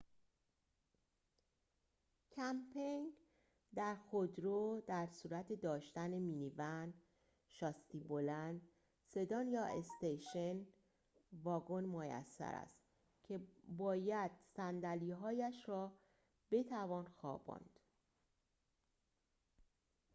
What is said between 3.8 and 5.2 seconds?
خودرو در